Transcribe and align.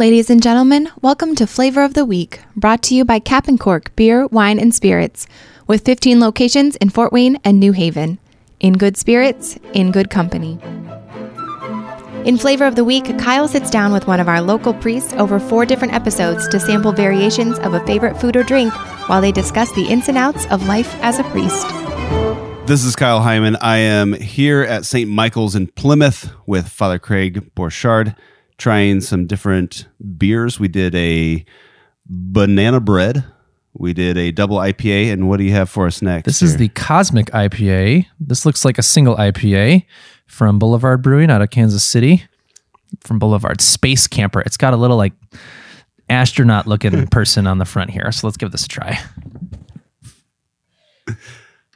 Ladies 0.00 0.30
and 0.30 0.42
gentlemen, 0.42 0.88
welcome 1.02 1.34
to 1.34 1.46
Flavor 1.46 1.82
of 1.82 1.92
the 1.92 2.06
Week, 2.06 2.40
brought 2.56 2.82
to 2.84 2.94
you 2.94 3.04
by 3.04 3.18
Cap 3.18 3.48
and 3.48 3.60
Cork 3.60 3.94
Beer, 3.96 4.26
Wine, 4.28 4.58
and 4.58 4.74
Spirits, 4.74 5.26
with 5.66 5.84
15 5.84 6.18
locations 6.18 6.74
in 6.76 6.88
Fort 6.88 7.12
Wayne 7.12 7.38
and 7.44 7.60
New 7.60 7.72
Haven. 7.72 8.18
In 8.60 8.72
good 8.72 8.96
spirits, 8.96 9.58
in 9.74 9.92
good 9.92 10.08
company. 10.08 10.58
In 12.24 12.38
Flavor 12.38 12.64
of 12.64 12.76
the 12.76 12.82
Week, 12.82 13.18
Kyle 13.18 13.46
sits 13.46 13.68
down 13.68 13.92
with 13.92 14.06
one 14.06 14.20
of 14.20 14.26
our 14.26 14.40
local 14.40 14.72
priests 14.72 15.12
over 15.12 15.38
four 15.38 15.66
different 15.66 15.92
episodes 15.92 16.48
to 16.48 16.58
sample 16.58 16.92
variations 16.92 17.58
of 17.58 17.74
a 17.74 17.84
favorite 17.84 18.18
food 18.18 18.36
or 18.36 18.42
drink 18.42 18.72
while 19.06 19.20
they 19.20 19.32
discuss 19.32 19.70
the 19.72 19.86
ins 19.86 20.08
and 20.08 20.16
outs 20.16 20.46
of 20.46 20.66
life 20.66 20.94
as 21.02 21.18
a 21.18 21.24
priest. 21.24 21.68
This 22.66 22.84
is 22.84 22.96
Kyle 22.96 23.20
Hyman. 23.20 23.56
I 23.56 23.76
am 23.76 24.14
here 24.14 24.62
at 24.62 24.86
St. 24.86 25.10
Michael's 25.10 25.54
in 25.54 25.66
Plymouth 25.66 26.30
with 26.46 26.70
Father 26.70 26.98
Craig 26.98 27.54
Borchardt, 27.54 28.16
trying 28.60 29.00
some 29.00 29.26
different 29.26 29.88
beers. 30.18 30.60
We 30.60 30.68
did 30.68 30.94
a 30.94 31.44
banana 32.06 32.78
bread. 32.78 33.24
We 33.72 33.92
did 33.94 34.18
a 34.18 34.30
double 34.30 34.58
IPA. 34.58 35.12
And 35.12 35.28
what 35.28 35.38
do 35.38 35.44
you 35.44 35.52
have 35.52 35.70
for 35.70 35.86
us 35.86 36.02
next? 36.02 36.26
This 36.26 36.42
is 36.42 36.56
the 36.58 36.68
Cosmic 36.68 37.26
IPA. 37.26 38.06
This 38.20 38.44
looks 38.44 38.64
like 38.64 38.78
a 38.78 38.82
single 38.82 39.16
IPA 39.16 39.86
from 40.26 40.58
Boulevard 40.58 41.02
Brewing 41.02 41.30
out 41.30 41.42
of 41.42 41.50
Kansas 41.50 41.84
City. 41.84 42.24
From 43.00 43.18
Boulevard 43.20 43.60
Space 43.60 44.08
Camper. 44.08 44.40
It's 44.40 44.56
got 44.56 44.74
a 44.74 44.76
little 44.76 44.96
like 44.96 45.12
astronaut 46.08 46.66
looking 46.66 47.06
person 47.10 47.46
on 47.46 47.58
the 47.58 47.64
front 47.64 47.90
here. 47.90 48.10
So 48.10 48.26
let's 48.26 48.36
give 48.36 48.50
this 48.50 48.64
a 48.64 48.68
try. 48.68 48.98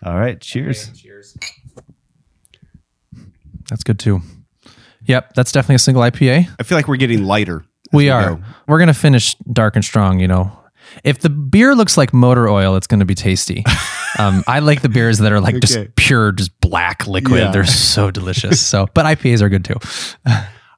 All 0.02 0.18
right. 0.18 0.40
Cheers. 0.40 0.90
Cheers. 0.98 1.38
That's 3.70 3.84
good 3.84 4.00
too. 4.00 4.20
Yep, 5.06 5.34
that's 5.34 5.52
definitely 5.52 5.76
a 5.76 5.78
single 5.80 6.02
IPA. 6.02 6.48
I 6.58 6.62
feel 6.62 6.76
like 6.78 6.88
we're 6.88 6.96
getting 6.96 7.24
lighter. 7.24 7.58
as 7.60 7.92
We 7.92 8.08
are. 8.10 8.36
go. 8.36 8.42
We're 8.66 8.78
gonna 8.78 8.94
finish 8.94 9.34
dark 9.52 9.76
and 9.76 9.84
strong. 9.84 10.20
You 10.20 10.28
know, 10.28 10.52
if 11.04 11.18
the 11.20 11.30
beer 11.30 11.74
looks 11.74 11.96
like 11.96 12.12
motor 12.14 12.48
oil, 12.48 12.76
it's 12.76 12.86
gonna 12.86 13.04
be 13.04 13.14
tasty. 13.14 13.64
um, 14.18 14.44
I 14.46 14.60
like 14.60 14.82
the 14.82 14.88
beers 14.88 15.18
that 15.18 15.32
are 15.32 15.40
like 15.40 15.56
Okay. 15.56 15.60
just 15.66 15.96
pure, 15.96 16.32
just 16.32 16.58
black 16.60 17.06
liquid. 17.06 17.40
Yeah. 17.40 17.50
They're 17.50 17.64
so 17.66 18.10
delicious. 18.12 18.64
So, 18.64 18.86
but 18.94 19.04
IPAs 19.06 19.42
are 19.42 19.48
good 19.48 19.64
too. 19.64 19.76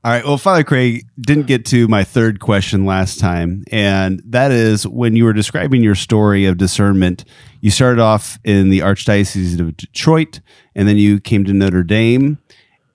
All 0.04 0.12
right. 0.12 0.24
Well, 0.24 0.38
Father 0.38 0.62
Craig 0.62 1.04
didn't 1.20 1.48
get 1.48 1.64
to 1.66 1.88
my 1.88 2.04
third 2.04 2.38
question 2.38 2.84
last 2.84 3.18
time. 3.18 3.64
And 3.72 4.22
that 4.26 4.52
is 4.52 4.86
when 4.86 5.16
you 5.16 5.24
were 5.24 5.32
describing 5.32 5.82
your 5.82 5.96
story 5.96 6.44
of 6.46 6.58
discernment, 6.58 7.24
you 7.60 7.72
started 7.72 8.00
off 8.00 8.38
in 8.44 8.68
the 8.70 8.80
Archdiocese 8.80 9.58
of 9.58 9.76
Detroit, 9.76 10.38
and 10.76 10.86
then 10.86 10.96
you 10.96 11.18
came 11.18 11.42
to 11.44 11.52
Notre 11.52 11.82
Dame, 11.82 12.38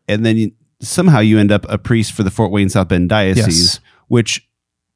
and 0.07 0.25
then 0.25 0.37
you, 0.37 0.51
somehow 0.81 1.19
you 1.19 1.39
end 1.39 1.51
up 1.51 1.65
a 1.69 1.77
priest 1.77 2.13
for 2.13 2.23
the 2.23 2.31
Fort 2.31 2.51
Wayne 2.51 2.69
South 2.69 2.87
Bend 2.89 3.09
Diocese, 3.09 3.47
Yes. 3.47 3.79
which 4.07 4.47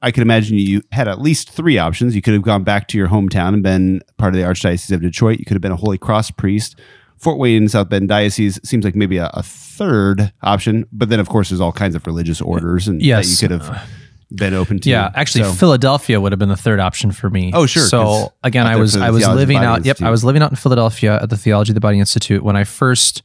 I 0.01 0.11
can 0.11 0.21
imagine 0.21 0.57
you 0.57 0.81
had 0.91 1.07
at 1.07 1.19
least 1.21 1.49
three 1.49 1.77
options. 1.77 2.15
You 2.15 2.21
could 2.21 2.33
have 2.33 2.43
gone 2.43 2.63
back 2.63 2.87
to 2.89 2.97
your 2.97 3.07
hometown 3.07 3.53
and 3.53 3.63
been 3.63 4.01
part 4.17 4.33
of 4.35 4.39
the 4.39 4.45
Archdiocese 4.45 4.91
of 4.91 5.01
Detroit. 5.01 5.39
You 5.39 5.45
could 5.45 5.55
have 5.55 5.61
been 5.61 5.71
a 5.71 5.75
Holy 5.77 5.97
Cross 5.97 6.31
priest. 6.31 6.79
Fort 7.17 7.37
Wayne 7.39 7.67
South 7.69 7.89
Bend 7.89 8.09
Diocese 8.09 8.59
seems 8.67 8.83
like 8.83 8.93
maybe 8.95 9.17
a, 9.17 9.29
a 9.33 9.41
third 9.41 10.33
option, 10.43 10.85
but 10.91 11.09
then 11.09 11.19
of 11.19 11.29
course 11.29 11.49
there's 11.49 11.61
all 11.61 11.71
kinds 11.71 11.95
of 11.95 12.05
religious 12.05 12.41
orders 12.41 12.87
and 12.87 13.01
Yes. 13.01 13.25
that 13.25 13.31
you 13.31 13.47
could 13.47 13.61
have 13.61 13.89
been 14.35 14.53
open 14.53 14.79
to. 14.79 14.89
Yeah, 14.89 15.11
actually, 15.15 15.45
So- 15.45 15.53
Philadelphia 15.53 16.19
would 16.19 16.33
have 16.33 16.39
been 16.39 16.49
the 16.49 16.57
third 16.57 16.79
option 16.81 17.11
for 17.11 17.29
me. 17.29 17.51
Oh, 17.53 17.65
sure. 17.65 17.83
So 17.87 18.33
again, 18.43 18.67
I 18.67 18.75
was 18.75 18.97
I 18.97 19.11
was 19.11 19.21
Theology 19.23 19.39
living 19.39 19.57
out. 19.57 19.85
Yep, 19.85 20.01
I 20.01 20.09
was 20.11 20.23
living 20.25 20.41
out 20.41 20.51
in 20.51 20.57
Philadelphia 20.57 21.19
at 21.21 21.29
the 21.29 21.37
Theology 21.37 21.71
of 21.71 21.75
the 21.75 21.79
Body 21.81 21.99
Institute 21.99 22.43
when 22.43 22.55
I 22.57 22.63
first 22.65 23.23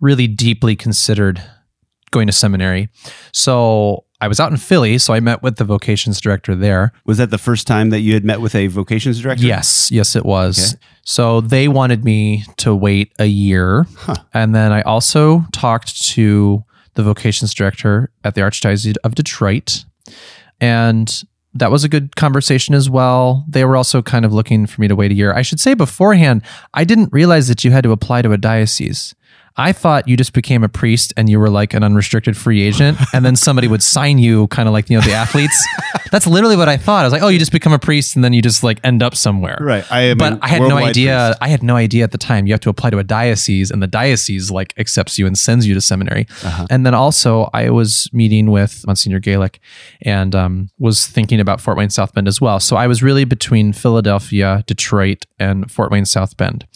really 0.00 0.28
deeply 0.28 0.76
considered 0.76 1.42
going 2.10 2.26
to 2.26 2.32
seminary. 2.32 2.88
So 3.32 4.04
I 4.20 4.28
was 4.28 4.38
out 4.38 4.50
in 4.50 4.58
Philly, 4.58 4.98
so 4.98 5.14
I 5.14 5.20
met 5.20 5.42
with 5.42 5.56
the 5.56 5.64
vocations 5.64 6.20
director 6.20 6.54
there. 6.54 6.92
was 7.06 7.18
that 7.18 7.30
the 7.30 7.38
first 7.38 7.66
time 7.66 7.90
that 7.90 8.00
you 8.00 8.12
had 8.12 8.24
met 8.24 8.40
with 8.40 8.54
a 8.54 8.66
vocations 8.66 9.20
director? 9.20 9.46
Yes, 9.46 9.90
yes, 9.90 10.14
it 10.14 10.26
was. 10.26 10.74
Okay. 10.74 10.82
So 11.04 11.40
they 11.40 11.68
wanted 11.68 12.04
me 12.04 12.44
to 12.58 12.74
wait 12.74 13.12
a 13.18 13.26
year. 13.26 13.86
And 14.34 14.54
then 14.54 14.72
I 14.72 14.82
also 14.82 15.44
talked 15.52 16.02
to 16.10 16.64
the 16.94 17.02
vocations 17.02 17.54
director 17.54 18.10
at 18.22 18.34
the 18.34 18.42
Archdiocese 18.42 18.96
of 19.04 19.14
Detroit. 19.14 19.84
And 20.60 21.22
that 21.54 21.70
was 21.70 21.82
a 21.82 21.88
good 21.88 22.14
conversation 22.14 22.74
as 22.74 22.90
well. 22.90 23.44
They 23.48 23.64
were 23.64 23.76
also 23.76 24.02
kind 24.02 24.24
of 24.24 24.32
looking 24.32 24.66
for 24.66 24.80
me 24.80 24.88
to 24.88 24.94
wait 24.94 25.10
a 25.10 25.14
year. 25.14 25.32
I 25.32 25.42
should 25.42 25.60
say 25.60 25.74
beforehand, 25.74 26.42
I 26.74 26.84
didn't 26.84 27.12
realize 27.12 27.48
that 27.48 27.64
you 27.64 27.70
had 27.70 27.84
to 27.84 27.92
apply 27.92 28.22
to 28.22 28.32
a 28.32 28.38
diocese. 28.38 29.14
I 29.56 29.72
thought 29.72 30.08
you 30.08 30.16
just 30.16 30.32
became 30.32 30.62
a 30.64 30.68
priest 30.68 31.12
and 31.16 31.28
you 31.28 31.38
were 31.38 31.50
like 31.50 31.74
an 31.74 31.82
unrestricted 31.82 32.36
free 32.36 32.62
agent, 32.62 32.98
and 33.12 33.24
then 33.24 33.36
somebody 33.36 33.68
would 33.68 33.82
sign 33.82 34.18
you, 34.18 34.46
kind 34.46 34.68
of 34.68 34.72
like 34.72 34.88
you 34.88 34.96
know 34.96 35.04
the 35.04 35.12
athletes. 35.12 35.66
That's 36.10 36.26
literally 36.26 36.56
what 36.56 36.68
I 36.68 36.76
thought. 36.76 37.02
I 37.02 37.04
was 37.04 37.12
like, 37.12 37.22
oh, 37.22 37.28
you 37.28 37.38
just 37.38 37.52
become 37.52 37.72
a 37.72 37.78
priest 37.78 38.16
and 38.16 38.24
then 38.24 38.32
you 38.32 38.42
just 38.42 38.64
like 38.64 38.80
end 38.82 39.02
up 39.02 39.14
somewhere. 39.14 39.58
Right. 39.60 39.84
I 39.92 40.00
am 40.02 40.18
But 40.18 40.38
I 40.42 40.48
had 40.48 40.62
no 40.62 40.76
idea. 40.76 41.28
priest. 41.30 41.38
I 41.42 41.48
had 41.48 41.62
no 41.62 41.76
idea 41.76 42.04
at 42.04 42.10
the 42.10 42.18
time. 42.18 42.46
You 42.46 42.52
have 42.52 42.60
to 42.60 42.70
apply 42.70 42.90
to 42.90 42.98
a 42.98 43.04
diocese, 43.04 43.70
and 43.70 43.82
the 43.82 43.86
diocese 43.86 44.50
like 44.50 44.72
accepts 44.78 45.18
you 45.18 45.26
and 45.26 45.36
sends 45.36 45.66
you 45.66 45.74
to 45.74 45.80
seminary. 45.80 46.26
Uh-huh. 46.44 46.66
And 46.70 46.86
then 46.86 46.94
also, 46.94 47.50
I 47.52 47.70
was 47.70 48.08
meeting 48.12 48.50
with 48.50 48.86
Monsignor 48.86 49.20
Galic, 49.20 49.58
and 50.02 50.34
um, 50.34 50.70
was 50.78 51.06
thinking 51.06 51.40
about 51.40 51.60
Fort 51.60 51.76
Wayne 51.76 51.90
South 51.90 52.14
Bend 52.14 52.28
as 52.28 52.40
well. 52.40 52.60
So 52.60 52.76
I 52.76 52.86
was 52.86 53.02
really 53.02 53.24
between 53.24 53.72
Philadelphia, 53.72 54.64
Detroit, 54.66 55.26
and 55.38 55.70
Fort 55.70 55.90
Wayne 55.90 56.06
South 56.06 56.36
Bend. 56.36 56.66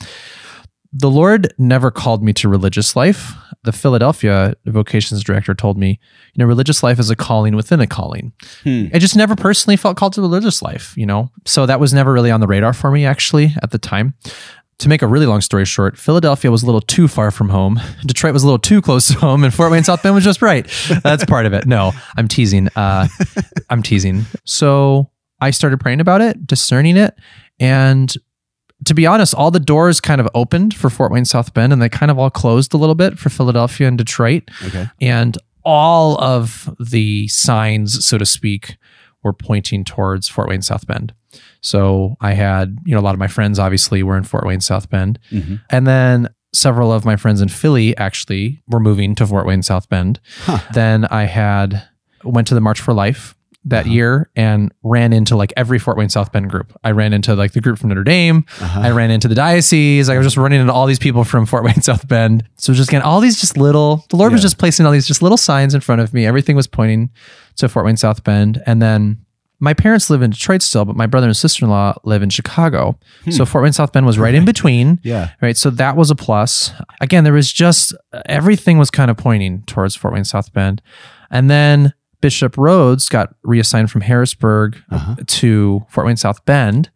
The 0.97 1.10
Lord 1.10 1.53
never 1.59 1.91
called 1.91 2.22
me 2.22 2.32
to 2.34 2.49
religious 2.49 2.94
life. 2.94 3.32
The 3.65 3.72
Philadelphia 3.72 4.55
vocations 4.65 5.25
director 5.25 5.53
told 5.53 5.77
me, 5.77 5.99
you 6.34 6.38
know, 6.38 6.44
religious 6.44 6.84
life 6.84 7.00
is 7.00 7.10
a 7.10 7.16
calling 7.16 7.56
within 7.56 7.81
a 7.81 7.87
calling. 7.87 8.32
Hmm. 8.62 8.87
I 8.94 9.00
just 9.00 9.16
never 9.16 9.34
personally 9.34 9.77
felt 9.77 9.97
called 9.97 10.12
to 10.12 10.21
religious 10.21 10.62
life, 10.62 10.97
you 10.97 11.05
know? 11.05 11.32
So 11.47 11.66
that 11.66 11.81
was 11.81 11.93
never 11.93 12.12
really 12.12 12.31
on 12.31 12.38
the 12.38 12.47
radar 12.47 12.72
for 12.72 12.93
me, 12.93 13.05
actually, 13.05 13.56
at 13.60 13.72
the 13.72 13.78
time. 13.78 14.15
To 14.78 14.88
make 14.88 15.03
a 15.03 15.06
really 15.09 15.27
long 15.27 15.41
story 15.41 15.65
short, 15.65 15.99
Philadelphia 15.99 16.50
was 16.50 16.62
a 16.62 16.66
little 16.66 16.81
too 16.81 17.09
far 17.09 17.31
from 17.31 17.49
home. 17.49 17.81
Detroit 18.06 18.32
was 18.32 18.43
a 18.43 18.47
little 18.47 18.59
too 18.59 18.81
close 18.81 19.09
to 19.09 19.15
home, 19.19 19.43
and 19.43 19.53
Fort 19.53 19.72
Wayne 19.72 19.84
South 19.84 20.03
Bend 20.03 20.15
was 20.15 20.25
just 20.25 20.43
right. 20.43 20.66
That's 21.03 21.25
part 21.25 21.47
of 21.47 21.53
it. 21.55 21.66
No, 21.66 21.93
I'm 22.16 22.28
teasing. 22.28 22.69
Uh, 22.76 23.09
I'm 23.71 23.82
teasing. 23.82 24.26
So 24.44 25.11
I 25.41 25.50
started 25.50 25.81
praying 25.81 26.00
about 26.00 26.21
it, 26.21 26.47
discerning 26.47 26.97
it, 26.97 27.16
and 27.59 28.15
to 28.84 28.95
be 28.95 29.06
honest, 29.06 29.34
all 29.34 29.50
the 29.50 29.61
doors 29.61 30.00
kind 30.00 30.21
of 30.21 30.28
opened 30.34 30.75
for 30.75 30.91
Fort 30.91 31.12
Wayne 31.12 31.25
South 31.25 31.55
Bend, 31.55 31.72
and 31.72 31.81
they 31.83 31.89
kind 31.89 32.11
of 32.11 32.19
all 32.19 32.31
closed 32.31 32.75
a 32.75 32.77
little 32.77 32.95
bit 32.95 33.19
for 33.19 33.28
Philadelphia 33.31 33.89
and 33.89 33.97
Detroit 33.99 34.50
Okay. 34.65 34.89
and 35.00 35.37
all 35.65 36.19
of 36.22 36.75
the 36.78 37.27
signs, 37.28 38.05
so 38.06 38.19
to 38.19 38.27
speak, 38.27 38.77
were 39.23 39.33
pointing 39.33 39.84
towards 39.84 40.28
Fort 40.28 40.49
Wayne 40.49 40.61
South 40.62 40.87
Bend. 40.87 41.15
So 41.62 42.17
I 42.21 42.34
had, 42.34 42.77
you 42.84 42.94
know, 42.94 43.00
a 43.00 43.03
lot 43.03 43.15
of 43.15 43.19
my 43.19 43.28
friends 43.28 43.59
obviously 43.59 44.03
were 44.03 44.17
in 44.19 44.25
Fort 44.25 44.47
Wayne 44.47 44.61
South 44.61 44.91
Bend. 44.91 45.19
Mhm. 45.33 45.61
And 45.71 45.87
then 45.87 46.28
several 46.53 46.93
of 46.93 47.05
my 47.05 47.17
friends 47.17 47.41
in 47.41 47.49
Philly 47.49 47.97
actually 47.97 48.62
were 48.69 48.78
moving 48.81 49.15
to 49.17 49.27
Fort 49.27 49.47
Wayne 49.47 49.62
South 49.62 49.89
Bend. 49.89 50.21
Huh. 50.44 50.59
Then 50.75 51.06
I 51.06 51.25
had 51.25 51.83
went 52.23 52.47
to 52.49 52.55
the 52.55 52.61
March 52.61 52.81
for 52.81 52.93
Life 52.94 53.34
that 53.66 53.86
Uh-huh. 53.86 53.92
year 53.94 54.30
and 54.36 54.72
ran 54.82 55.12
into 55.12 55.36
like 55.36 55.52
every 55.56 55.78
Fort 55.78 55.97
Wayne 55.97 56.08
South 56.10 56.30
Bend 56.32 56.50
group. 56.50 56.78
I 56.84 56.91
ran 56.91 57.12
into 57.12 57.34
like 57.34 57.52
the 57.52 57.60
group 57.60 57.78
from 57.78 57.88
Notre 57.88 58.04
Dame. 58.04 58.44
Uh-huh. 58.60 58.80
I 58.80 58.91
ran 58.91 59.10
into 59.10 59.26
the 59.28 59.34
diocese. 59.34 60.08
I 60.08 60.16
was 60.19 60.26
just 60.26 60.36
running 60.36 60.60
into 60.60 60.72
all 60.72 60.86
these 60.86 60.98
people 60.98 61.25
from 61.25 61.47
Fort 61.47 61.64
Wayne 61.64 61.80
South 61.82 62.06
Bend. 62.06 62.44
So 62.56 62.72
just 62.75 62.91
getting 62.91 63.04
all 63.06 63.20
these 63.20 63.41
just 63.41 63.56
little, 63.56 64.04
the 64.10 64.16
Lord 64.16 64.32
was 64.32 64.42
just 64.42 64.58
placing 64.58 64.84
all 64.86 64.92
these 64.92 65.06
just 65.06 65.22
little 65.22 65.38
signs 65.38 65.75
in 65.75 65.80
front 65.80 66.00
of 66.02 66.12
me. 66.12 66.26
Everything 66.26 66.56
was 66.56 66.66
pointing 66.66 67.10
to 67.56 67.69
Fort 67.69 67.86
Wayne 67.86 67.97
South 67.97 68.22
Bend. 68.25 68.62
And 68.66 68.82
then 68.82 69.19
my 69.60 69.72
parents 69.72 70.10
live 70.10 70.20
in 70.20 70.31
Detroit 70.32 70.60
still, 70.60 70.84
but 70.84 70.94
my 70.96 71.06
brother 71.06 71.26
and 71.28 71.36
sister 71.36 71.64
in 71.64 71.70
law 71.70 71.94
live 72.04 72.22
in 72.22 72.28
Chicago. 72.28 72.98
So 73.31 73.46
Fort 73.46 73.62
Wayne 73.64 73.72
South 73.72 73.92
Bend 73.92 74.04
was 74.04 74.19
right 74.19 74.34
in 74.34 74.44
between. 74.44 75.00
Yeah. 75.02 75.31
Right. 75.41 75.56
So 75.56 75.70
that 75.70 75.96
was 75.96 76.10
a 76.10 76.14
plus. 76.14 76.72
Again, 77.00 77.25
there 77.25 77.32
was 77.32 77.50
just 77.50 77.94
everything 78.26 78.76
was 78.76 78.91
kind 78.91 79.10
of 79.10 79.16
pointing 79.16 79.62
towards 79.62 79.96
Fort 79.96 80.12
Wayne 80.12 80.25
South 80.25 80.52
Bend. 80.52 80.82
And 81.31 81.48
then 81.48 81.94
Bishop 82.25 82.57
Rhoades 82.57 83.11
got 83.11 83.35
reassigned 83.43 83.91
from 83.91 84.01
Harrisburg 84.01 84.82
Uh-huh. 84.91 85.17
to 85.26 85.85
Fort 85.91 86.06
Wayne 86.06 86.17
South 86.17 86.43
Bend. 86.47 86.91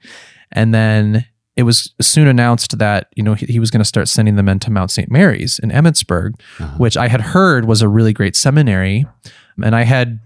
And 0.53 0.73
then 0.73 1.27
it 1.55 1.65
was 1.65 1.93
soon 2.01 2.27
announced 2.29 2.79
that, 2.79 3.09
you 3.15 3.23
know, 3.23 3.35
he, 3.35 3.45
he 3.45 3.59
was 3.59 3.71
going 3.71 3.81
to 3.83 3.85
start 3.95 4.09
sending 4.09 4.37
the 4.37 4.43
men 4.43 4.59
to 4.61 4.71
Mount 4.71 4.91
St. 4.91 5.11
Mary's 5.11 5.59
in 5.59 5.71
Emmitsburg, 5.71 6.33
Uh-huh. 6.61 6.79
which 6.79 6.97
I 6.97 7.09
had 7.09 7.21
heard 7.21 7.67
was 7.67 7.83
a 7.83 7.89
really 7.89 8.15
great 8.15 8.37
seminary. 8.37 9.05
And 9.63 9.77
I 9.77 9.83
had 9.83 10.21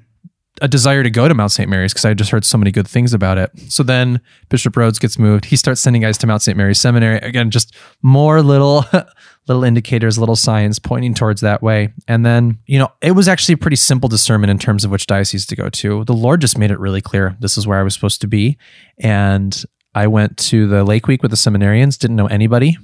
a 0.61 0.69
desire 0.69 1.03
to 1.03 1.11
go 1.11 1.27
to 1.27 1.35
Mount 1.35 1.51
St. 1.51 1.69
Mary's 1.69 1.93
because 1.93 2.05
I 2.05 2.15
just 2.15 2.31
heard 2.31 2.45
so 2.45 2.57
many 2.59 2.71
good 2.71 2.87
things 2.87 3.13
about 3.13 3.39
it. 3.39 3.51
So 3.69 3.83
then 3.83 4.21
Bishop 4.51 4.75
Rhoades 4.75 5.01
gets 5.01 5.19
moved. 5.19 5.47
He 5.47 5.57
starts 5.57 5.81
sending 5.81 6.03
guys 6.03 6.19
to 6.19 6.27
Mount 6.29 6.43
St. 6.43 6.57
Mary's 6.57 6.79
Seminary. 6.79 7.17
Again, 7.19 7.51
just 7.51 7.75
more 8.03 8.41
little 8.43 8.85
little 9.49 9.65
indicators, 9.65 10.19
little 10.19 10.37
signs 10.37 10.79
pointing 10.79 11.15
towards 11.15 11.41
that 11.41 11.63
way. 11.63 11.93
And 12.07 12.25
then, 12.25 12.59
you 12.67 12.79
know, 12.79 12.93
it 13.01 13.13
was 13.13 13.27
actually 13.29 13.55
a 13.55 13.59
pretty 13.59 13.77
simple 13.77 14.09
discernment 14.09 14.51
in 14.51 14.59
terms 14.59 14.85
of 14.85 14.91
which 14.91 15.07
diocese 15.07 15.47
to 15.47 15.57
go 15.57 15.69
to. 15.69 16.05
The 16.05 16.15
Lord 16.15 16.41
just 16.41 16.59
made 16.59 16.71
it 16.71 16.79
really 16.79 17.01
clear 17.01 17.37
this 17.41 17.59
is 17.59 17.67
where 17.67 17.79
I 17.79 17.83
was 17.83 17.95
supposed 17.95 18.21
to 18.21 18.29
be. 18.29 18.57
And 18.99 19.65
I 19.95 20.07
went 20.07 20.37
to 20.39 20.69
the 20.69 20.85
Lake 20.85 21.09
Week 21.09 21.23
with 21.23 21.33
the 21.33 21.37
seminarians, 21.37 21.99
didn't 21.99 22.17
know 22.17 22.29
anybody, 22.29 22.79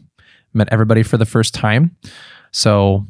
met 0.53 0.69
everybody 0.73 1.03
for 1.03 1.17
the 1.17 1.27
first 1.27 1.55
time. 1.55 1.97
So 2.51 3.07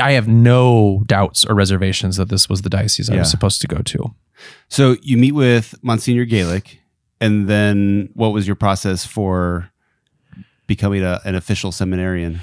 I 0.00 0.12
have 0.12 0.28
no 0.28 1.02
doubts 1.06 1.44
or 1.44 1.54
reservations 1.54 2.16
that 2.16 2.28
this 2.28 2.48
was 2.48 2.62
the 2.62 2.70
diocese 2.70 3.10
I 3.10 3.16
was 3.16 3.30
supposed 3.30 3.60
to 3.60 3.66
go 3.66 3.78
to. 3.78 4.14
So 4.68 4.96
you 5.02 5.16
meet 5.16 5.32
with 5.32 5.74
Monsignor 5.82 6.24
Galic, 6.24 6.78
and 7.20 7.48
then 7.48 8.10
what 8.14 8.32
was 8.32 8.46
your 8.46 8.56
process 8.56 9.04
for 9.04 9.70
becoming 10.66 11.02
a, 11.02 11.20
an 11.24 11.34
official 11.34 11.72
seminarian? 11.72 12.40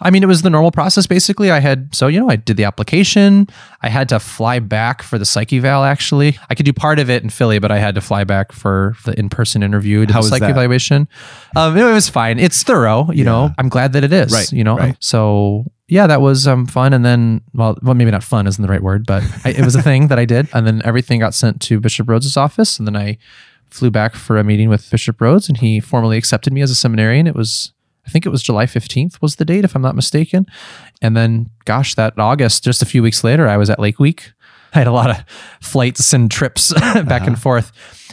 I 0.00 0.10
mean, 0.10 0.22
it 0.22 0.26
was 0.26 0.42
the 0.42 0.50
normal 0.50 0.70
process. 0.70 1.06
Basically, 1.06 1.50
I 1.50 1.58
had 1.60 1.94
so 1.94 2.06
you 2.06 2.18
know 2.20 2.30
I 2.30 2.36
did 2.36 2.56
the 2.56 2.64
application. 2.64 3.48
I 3.82 3.88
had 3.88 4.08
to 4.10 4.18
fly 4.20 4.58
back 4.58 5.02
for 5.02 5.18
the 5.18 5.24
psyche 5.24 5.58
eval. 5.58 5.84
Actually, 5.84 6.38
I 6.48 6.54
could 6.54 6.66
do 6.66 6.72
part 6.72 6.98
of 6.98 7.10
it 7.10 7.22
in 7.22 7.30
Philly, 7.30 7.58
but 7.58 7.70
I 7.70 7.78
had 7.78 7.94
to 7.96 8.00
fly 8.00 8.24
back 8.24 8.52
for 8.52 8.96
the 9.04 9.18
in 9.18 9.28
person 9.28 9.62
interview. 9.62 10.00
Did 10.00 10.10
How 10.10 10.20
the 10.20 10.24
was 10.24 10.28
psych 10.30 10.40
that? 10.40 10.50
evaluation. 10.50 11.08
Um, 11.56 11.76
it 11.76 11.84
was 11.84 12.08
fine. 12.08 12.38
It's 12.38 12.62
thorough. 12.62 13.10
You 13.12 13.24
know, 13.24 13.50
I'm 13.58 13.68
glad 13.68 13.92
that 13.92 14.04
it 14.04 14.12
is. 14.12 14.32
Right, 14.32 14.50
You 14.52 14.64
know, 14.64 14.76
right. 14.76 14.96
so 15.00 15.66
yeah, 15.88 16.06
that 16.06 16.20
was 16.20 16.46
um, 16.46 16.66
fun. 16.66 16.92
And 16.92 17.04
then, 17.04 17.40
well, 17.52 17.76
well, 17.82 17.94
maybe 17.94 18.10
not 18.12 18.22
fun 18.22 18.46
isn't 18.46 18.62
the 18.62 18.68
right 18.70 18.82
word, 18.82 19.06
but 19.06 19.24
I, 19.44 19.50
it 19.50 19.64
was 19.64 19.74
a 19.74 19.82
thing 19.82 20.06
that 20.08 20.18
I 20.18 20.24
did. 20.24 20.48
And 20.54 20.66
then 20.66 20.80
everything 20.84 21.18
got 21.20 21.34
sent 21.34 21.60
to 21.62 21.80
Bishop 21.80 22.06
Rhoades' 22.06 22.36
office, 22.36 22.78
and 22.78 22.86
then 22.86 22.96
I 22.96 23.18
flew 23.70 23.90
back 23.90 24.14
for 24.14 24.36
a 24.38 24.44
meeting 24.44 24.68
with 24.68 24.88
Bishop 24.90 25.18
Rhoades, 25.18 25.48
and 25.48 25.58
he 25.58 25.80
formally 25.80 26.16
accepted 26.16 26.52
me 26.52 26.60
as 26.62 26.70
a 26.70 26.74
seminarian. 26.76 27.26
It 27.26 27.34
was, 27.34 27.72
I 28.10 28.12
think 28.12 28.26
it 28.26 28.30
was 28.30 28.42
July 28.42 28.66
15th 28.66 29.22
was 29.22 29.36
the 29.36 29.44
date, 29.44 29.64
if 29.64 29.76
I'm 29.76 29.82
not 29.82 29.94
mistaken. 29.94 30.44
And 31.00 31.16
then, 31.16 31.48
gosh, 31.64 31.94
that 31.94 32.18
August, 32.18 32.64
just 32.64 32.82
a 32.82 32.84
few 32.84 33.04
weeks 33.04 33.22
later, 33.22 33.46
I 33.46 33.56
was 33.56 33.70
at 33.70 33.78
Lake 33.78 34.00
Week. 34.00 34.32
I 34.74 34.78
had 34.78 34.88
a 34.88 34.92
lot 34.92 35.10
of 35.10 35.24
flights 35.60 36.12
and 36.12 36.28
trips 36.28 36.72
back 36.80 37.22
and 37.22 37.30
uh-huh. 37.30 37.36
forth. 37.36 37.70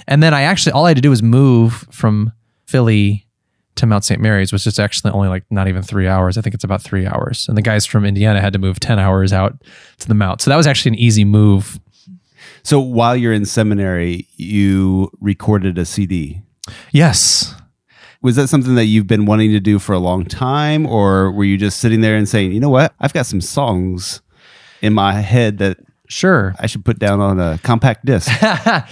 And 0.08 0.22
then 0.22 0.36
I 0.36 0.44
actually, 0.44 0.74
all 0.74 0.86
I 0.86 0.90
had 0.90 0.98
to 0.98 1.02
do 1.02 1.10
was 1.10 1.24
move 1.24 1.88
from 1.90 2.32
Philly 2.68 3.26
to 3.74 3.88
Mount 3.88 4.06
St. 4.06 4.22
Mary's, 4.22 4.54
which 4.54 4.68
is 4.68 4.78
actually 4.78 5.12
only 5.14 5.30
like 5.30 5.46
not 5.50 5.68
even 5.68 5.82
three 5.82 6.08
hours. 6.08 6.38
I 6.38 6.42
think 6.42 6.54
it's 6.54 6.64
about 6.64 6.84
three 6.84 7.08
hours. 7.08 7.48
And 7.48 7.58
the 7.58 7.64
guys 7.64 7.88
from 7.88 8.06
Indiana 8.06 8.40
had 8.40 8.54
to 8.54 8.60
move 8.60 8.80
10 8.80 9.00
hours 9.00 9.34
out 9.34 9.64
to 9.98 10.08
the 10.08 10.14
Mount. 10.14 10.42
So 10.42 10.52
that 10.52 10.58
was 10.58 10.68
actually 10.68 10.90
an 10.90 11.00
easy 11.00 11.26
move. 11.26 11.80
So 12.62 12.80
while 12.80 13.16
you're 13.18 13.34
in 13.34 13.46
seminary, 13.46 14.28
you 14.36 15.10
recorded 15.20 15.80
a 15.80 15.86
CD. 15.86 16.42
Yes. 16.92 17.56
Was 18.22 18.36
that 18.36 18.48
something 18.48 18.76
that 18.76 18.86
you've 18.86 19.08
been 19.08 19.26
wanting 19.26 19.52
to 19.52 19.60
do 19.60 19.80
for 19.80 19.94
a 19.94 20.00
long 20.00 20.26
time, 20.26 20.86
or 20.86 21.32
were 21.32 21.44
you 21.44 21.58
just 21.58 21.80
sitting 21.80 22.02
there 22.02 22.18
and 22.18 22.28
saying, 22.28 22.52
you 22.52 22.60
know 22.60 22.70
what, 22.70 22.94
I've 23.00 23.14
got 23.14 23.26
some 23.26 23.42
songs 23.42 24.22
in 24.82 24.94
my 24.94 25.14
head 25.14 25.58
that 25.60 25.78
Sure. 26.10 26.56
I 26.58 26.68
should 26.68 26.86
put 26.86 27.00
down 27.00 27.20
on 27.20 27.40
a 27.40 27.60
compact 27.64 28.06
disc? 28.06 28.32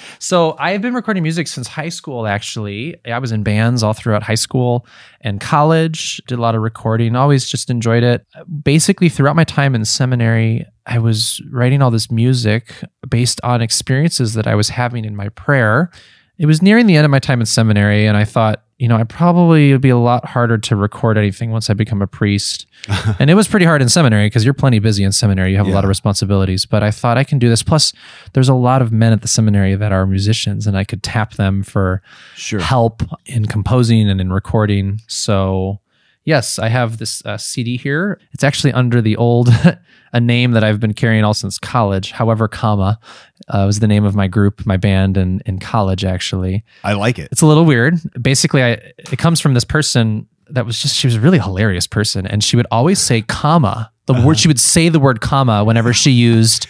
so 0.20 0.56
I've 0.60 0.82
been 0.82 0.94
recording 0.94 1.24
music 1.24 1.48
since 1.48 1.68
high 1.68 1.90
school. 1.90 2.28
Actually, 2.28 2.98
I 3.06 3.20
was 3.20 3.32
in 3.32 3.42
bands 3.42 3.84
all 3.84 3.94
throughout 3.94 4.22
high 4.22 4.36
school 4.36 4.86
and 5.22 5.40
college. 5.40 6.22
Did 6.28 6.38
a 6.38 6.42
lot 6.42 6.56
of 6.56 6.62
recording. 6.62 7.16
Always 7.16 7.48
just 7.48 7.70
enjoyed 7.70 8.04
it. 8.04 8.26
Basically, 8.64 9.08
throughout 9.08 9.38
my 9.38 9.46
time 9.46 9.76
in 9.76 9.86
seminary, 9.86 10.66
I 10.86 11.00
was 11.00 11.42
writing 11.52 11.82
all 11.82 11.90
this 11.90 12.12
music 12.12 12.74
based 13.08 13.40
on 13.44 13.62
experiences 13.62 14.34
that 14.34 14.46
I 14.46 14.56
was 14.56 14.70
having 14.70 15.06
in 15.06 15.16
my 15.16 15.30
prayer. 15.30 15.92
It 16.38 16.48
was 16.48 16.62
nearing 16.62 16.86
the 16.86 16.98
end 16.98 17.06
of 17.06 17.12
my 17.12 17.20
time 17.20 17.40
in 17.40 17.46
seminary, 17.46 18.06
and 18.06 18.18
I 18.18 18.26
thought, 18.26 18.65
you 18.78 18.90
know, 18.90 18.98
I 18.98 19.06
probably 19.06 19.72
would 19.72 19.80
be 19.80 19.90
a 19.90 19.98
lot 19.98 20.26
harder 20.26 20.58
to 20.58 20.76
record 20.76 21.18
anything 21.18 21.50
once 21.52 21.70
I 21.70 21.74
become 21.74 22.02
a 22.02 22.08
priest. 22.08 22.68
and 23.20 23.30
it 23.30 23.34
was 23.34 23.48
pretty 23.48 23.66
hard 23.66 23.82
in 23.82 23.88
seminary 23.88 24.26
because 24.28 24.44
you're 24.44 24.54
plenty 24.54 24.80
busy 24.80 25.04
in 25.06 25.14
seminary. 25.14 25.52
You 25.52 25.58
have 25.58 25.68
a 25.68 25.72
lot 25.72 25.86
of 25.86 25.88
responsibilities. 25.88 26.66
But 26.66 26.84
I 26.84 26.92
thought 26.92 27.18
I 27.18 27.24
can 27.24 27.40
do 27.40 27.48
this. 27.48 27.64
Plus, 27.64 27.94
there's 28.34 28.50
a 28.50 28.54
lot 28.54 28.82
of 28.82 28.92
men 28.92 29.14
at 29.14 29.22
the 29.22 29.30
seminary 29.30 29.76
that 29.76 29.94
are 29.94 30.06
musicians, 30.06 30.68
and 30.68 30.78
I 30.78 30.84
could 30.84 31.04
tap 31.04 31.36
them 31.36 31.64
for 31.64 32.02
Sure. 32.36 32.60
help 32.60 33.02
in 33.26 33.46
composing 33.46 34.10
and 34.10 34.20
in 34.20 34.34
recording. 34.34 35.00
So, 35.08 35.80
yes, 36.26 36.60
I 36.60 36.68
have 36.68 36.98
this 36.98 37.26
uh, 37.26 37.38
CD 37.38 37.78
here. 37.78 38.20
It's 38.34 38.44
actually 38.44 38.74
under 38.74 39.02
the 39.02 39.16
old 39.16 39.50
a 40.14 40.20
name 40.20 40.52
that 40.52 40.64
I've 40.64 40.80
been 40.80 40.94
carrying 40.94 41.24
all 41.24 41.34
since 41.34 41.58
college. 41.58 42.12
However, 42.12 42.48
comma 42.48 43.00
uh, 43.48 43.64
was 43.66 43.80
the 43.80 43.88
name 43.88 44.04
of 44.04 44.16
my 44.16 44.28
group, 44.28 44.66
my 44.66 44.78
band, 44.78 45.18
in 45.18 45.42
in 45.46 45.60
college. 45.60 46.04
Actually, 46.04 46.64
I 46.84 46.94
like 46.94 47.18
it. 47.20 47.30
it's 47.32 47.42
a 47.42 47.46
little 47.46 47.66
weird. 47.66 47.96
Basically, 48.22 48.64
I 48.64 48.72
it 48.98 49.18
comes 49.18 49.40
from 49.40 49.54
this 49.54 49.64
person 49.64 50.28
that 50.50 50.66
was 50.66 50.82
just 50.82 50.96
she 50.96 51.08
was 51.08 51.16
a 51.16 51.20
really 51.22 51.40
hilarious 51.40 51.88
person, 51.88 52.28
and 52.28 52.44
she 52.44 52.56
would 52.56 52.68
always 52.72 53.00
say 53.00 53.22
comma. 53.22 53.92
The 54.08 54.14
word 54.14 54.38
she 54.38 54.48
would 54.48 54.60
say 54.60 54.90
the 54.90 55.00
word 55.00 55.20
comma 55.20 55.64
whenever 55.64 55.92
she 55.92 56.12
used 56.12 56.68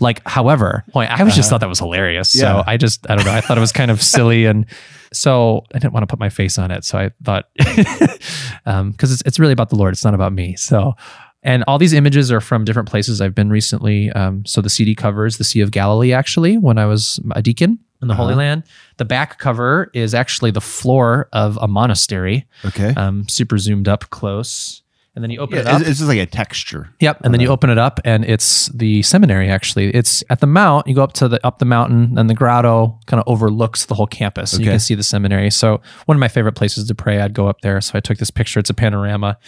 like 0.00 0.22
however. 0.28 0.84
I 0.94 1.18
always 1.18 1.34
just 1.34 1.50
thought 1.50 1.60
that 1.60 1.68
was 1.68 1.80
hilarious. 1.80 2.36
Yeah. 2.36 2.42
So 2.42 2.64
I 2.66 2.76
just 2.76 3.08
I 3.10 3.16
don't 3.16 3.24
know. 3.24 3.32
I 3.32 3.40
thought 3.40 3.58
it 3.58 3.60
was 3.60 3.72
kind 3.72 3.90
of 3.90 4.02
silly 4.02 4.44
and. 4.46 4.66
So 5.12 5.64
I 5.74 5.78
didn't 5.78 5.92
want 5.94 6.02
to 6.02 6.06
put 6.06 6.18
my 6.18 6.28
face 6.28 6.58
on 6.58 6.70
it. 6.70 6.84
So 6.84 6.98
I 6.98 7.10
thought, 7.24 7.46
because 7.56 9.12
it's 9.12 9.22
it's 9.24 9.38
really 9.38 9.52
about 9.52 9.70
the 9.70 9.76
Lord. 9.76 9.92
It's 9.94 10.04
not 10.04 10.14
about 10.14 10.32
me. 10.32 10.56
So, 10.56 10.94
and 11.42 11.64
all 11.66 11.78
these 11.78 11.92
images 11.92 12.30
are 12.32 12.40
from 12.40 12.64
different 12.64 12.88
places 12.88 13.20
I've 13.20 13.34
been 13.34 13.50
recently. 13.50 14.10
Um, 14.12 14.44
so 14.44 14.60
the 14.60 14.70
CD 14.70 14.94
covers 14.94 15.38
the 15.38 15.44
Sea 15.44 15.60
of 15.60 15.70
Galilee, 15.70 16.12
actually, 16.12 16.58
when 16.58 16.78
I 16.78 16.86
was 16.86 17.20
a 17.32 17.42
deacon 17.42 17.78
in 18.02 18.08
the 18.08 18.14
Holy 18.14 18.30
Uh-huh. 18.32 18.38
Land. 18.38 18.62
The 18.98 19.04
back 19.04 19.38
cover 19.38 19.90
is 19.94 20.14
actually 20.14 20.50
the 20.50 20.60
floor 20.60 21.28
of 21.32 21.56
a 21.60 21.68
monastery, 21.68 22.46
Okay. 22.64 22.92
um, 22.96 23.28
super 23.28 23.58
zoomed 23.58 23.88
up 23.88 24.10
close. 24.10 24.82
And 25.18 25.24
then 25.24 25.30
you 25.32 25.40
open 25.40 25.56
Yeah, 25.56 25.62
it 25.62 25.66
up. 25.66 25.80
it's, 25.80 25.98
just 25.98 26.02
like 26.02 26.18
a 26.20 26.26
texture. 26.26 26.90
Yep, 27.00 27.22
and 27.24 27.34
then 27.34 27.40
you 27.40 27.48
uh-huh. 27.48 27.54
open 27.54 27.70
it 27.70 27.78
up, 27.78 27.98
and 28.04 28.24
it's 28.24 28.66
the 28.68 29.02
seminary. 29.02 29.48
Actually, 29.50 29.92
it's 29.92 30.22
at 30.30 30.38
the 30.38 30.46
mount. 30.46 30.86
You 30.86 30.94
go 30.94 31.02
up 31.02 31.12
to 31.14 31.26
the 31.26 31.44
up 31.44 31.58
the 31.58 31.64
mountain, 31.64 32.16
and 32.16 32.30
the 32.30 32.34
grotto 32.34 32.96
kind 33.06 33.20
of 33.20 33.24
overlooks 33.26 33.86
the 33.86 33.96
whole 33.96 34.06
campus. 34.06 34.52
So 34.52 34.58
You 34.58 34.66
Okay. 34.66 34.70
can 34.74 34.78
see 34.78 34.94
the 34.94 35.02
seminary. 35.02 35.50
So 35.50 35.80
one 36.06 36.16
of 36.16 36.20
my 36.20 36.28
favorite 36.28 36.54
places 36.54 36.86
to 36.86 36.94
pray, 36.94 37.18
I'd 37.20 37.34
go 37.34 37.48
up 37.48 37.62
there. 37.62 37.80
So 37.80 37.98
I 37.98 38.00
took 38.00 38.18
this 38.18 38.30
picture. 38.30 38.60
It's 38.60 38.70
a 38.70 38.74
panorama, 38.74 39.38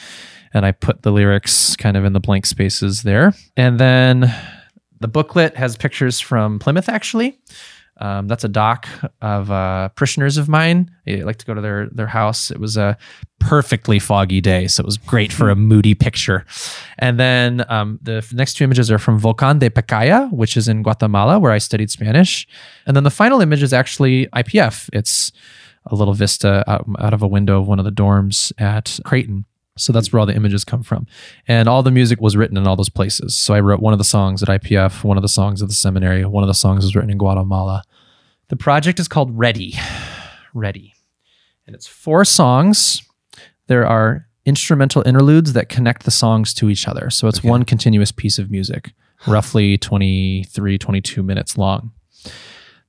and 0.53 0.67
I 0.67 0.73
put 0.73 1.03
the 1.03 1.13
lyrics 1.13 1.77
kind 1.77 1.97
of 1.97 2.05
in 2.05 2.15
the 2.15 2.21
blank 2.21 2.47
spaces 2.47 3.05
there. 3.05 3.33
And 3.57 3.79
then 3.79 4.35
the 4.99 5.07
booklet 5.07 5.57
has 5.57 5.77
pictures 5.77 6.19
from 6.19 6.59
Plymouth. 6.59 6.89
Actually, 6.89 7.39
um, 8.01 8.29
that's 8.29 8.45
a 8.45 8.49
doc 8.49 8.89
of 9.21 9.51
uh, 9.51 9.91
parishioners 9.91 10.37
of 10.37 10.49
mine. 10.49 10.91
I 11.07 11.17
like 11.17 11.37
to 11.37 11.47
go 11.47 11.55
to 11.55 11.61
their 11.61 11.89
their 11.91 12.07
house. 12.07 12.51
It 12.51 12.59
was 12.59 12.77
a 12.77 12.97
perfectly 13.39 13.99
foggy 13.99 14.41
day, 14.41 14.67
so 14.67 14.83
it 14.83 14.87
was 14.87 14.97
great 14.97 15.33
for 15.33 15.51
a 15.51 15.57
moody 15.57 15.95
picture. 15.95 16.45
And 16.99 17.19
then 17.19 17.65
um, 17.69 17.99
the 18.03 18.27
next 18.33 18.55
two 18.55 18.65
images 18.65 18.91
are 18.91 18.99
from 18.99 19.19
Volcan 19.19 19.59
de 19.59 19.71
Pacaya, 19.71 20.33
which 20.33 20.57
is 20.57 20.69
in 20.69 20.83
Guatemala, 20.83 21.39
where 21.39 21.53
I 21.53 21.59
studied 21.59 21.91
Spanish. 21.91 22.47
And 22.87 22.97
then 22.97 23.05
the 23.05 23.11
final 23.11 23.41
image 23.41 23.63
is 23.63 23.73
actually 23.73 24.27
IPF. 24.29 24.89
It's 24.93 25.33
a 25.87 25.95
little 25.95 26.15
vista 26.15 26.65
out, 26.67 26.87
out 26.99 27.15
of 27.15 27.23
a 27.23 27.29
window 27.29 27.61
of 27.61 27.69
one 27.69 27.79
of 27.79 27.85
the 27.85 27.93
dorms 27.93 28.53
at 28.59 28.99
Creighton. 29.05 29.45
So 29.81 29.93
that's 29.93 30.13
where 30.13 30.21
all 30.21 30.27
the 30.27 30.35
images 30.35 30.65
come 30.65 30.83
from. 30.83 31.07
And 31.49 31.69
all 31.69 31.83
the 31.83 31.91
music 31.91 32.21
was 32.21 32.37
written 32.37 32.57
in 32.57 32.67
all 32.67 32.77
those 32.77 32.89
places. 32.89 33.37
So 33.37 33.55
I 33.55 33.61
wrote 33.61 33.81
one 33.81 33.93
of 33.93 33.99
the 33.99 34.05
songs 34.05 34.43
at 34.43 34.49
IPF, 34.49 35.05
one 35.05 35.17
of 35.17 35.23
the 35.23 35.29
songs 35.29 35.63
at 35.63 35.69
the 35.69 35.75
seminary, 35.75 36.25
one 36.25 36.45
of 36.45 36.49
the 36.49 36.55
songs 36.55 36.85
was 36.85 36.95
written 36.95 37.11
in 37.11 37.19
Guatemala. 37.19 37.83
The 38.51 38.57
project 38.57 38.99
is 39.01 39.09
called 39.09 39.37
Ready. 39.39 39.75
Ready. 40.55 40.93
And 41.67 41.75
it's 41.77 41.87
four 41.87 42.25
songs. 42.25 43.03
There 43.69 43.87
are 43.87 44.27
instrumental 44.45 45.07
interludes 45.07 45.53
that 45.53 45.69
connect 45.69 46.03
the 46.05 46.11
songs 46.11 46.53
to 46.55 46.69
each 46.69 46.89
other. 46.89 47.11
So 47.11 47.29
it's 47.29 47.39
Okay. 47.39 47.49
one 47.49 47.65
continuous 47.65 48.11
piece 48.11 48.39
of 48.39 48.51
music, 48.51 48.93
roughly 49.27 49.79
23, 49.79 50.79
22 50.79 51.23
minutes 51.23 51.57
long. 51.57 51.93